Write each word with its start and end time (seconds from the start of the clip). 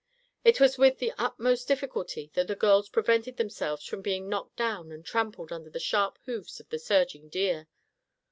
It 0.43 0.59
was 0.59 0.79
with 0.79 0.97
the 0.97 1.13
utmost 1.19 1.67
difficulty 1.67 2.31
that 2.33 2.47
the 2.47 2.55
girls 2.55 2.89
prevented 2.89 3.37
themselves 3.37 3.85
from 3.85 4.01
being 4.01 4.27
knocked 4.27 4.55
down 4.55 4.91
and 4.91 5.05
trampled 5.05 5.51
under 5.53 5.69
the 5.69 5.79
sharp 5.79 6.17
hoofs 6.25 6.59
of 6.59 6.69
the 6.69 6.79
surging 6.79 7.29
deer. 7.29 7.67